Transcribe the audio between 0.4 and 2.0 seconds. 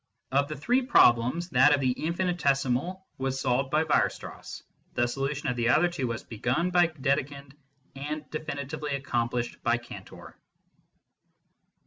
the three problems, that of the